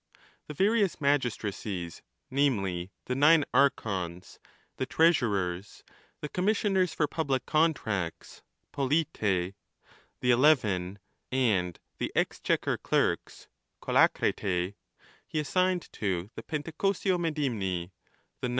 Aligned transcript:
4 0.15 0.21
The 0.47 0.53
various 0.55 0.99
magistracies, 0.99 2.01
namely, 2.31 2.89
the 3.05 3.13
nine 3.13 3.45
Archons, 3.53 4.39
the 4.77 4.87
Trea 4.87 5.11
surers, 5.11 5.83
the 6.21 6.27
Commissioners 6.27 6.91
for 6.91 7.05
Public 7.05 7.45
Contracts 7.45 8.41
[Poletae], 8.73 9.53
the 10.19 10.31
Eleven, 10.31 10.97
5 11.29 11.29
and 11.39 11.79
the 11.99 12.11
Exchequer 12.15 12.79
Clerks 12.79 13.47
[Colacretae], 13.79 14.69
6 14.71 14.77
he 15.27 15.39
assigned 15.39 15.87
to 15.93 16.31
the 16.33 16.41
Pentacosio 16.41 17.21
1 17.21 17.35
See 17.35 17.89
ch. 18.41 18.49